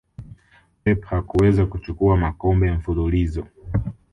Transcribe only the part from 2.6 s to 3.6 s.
mfululizo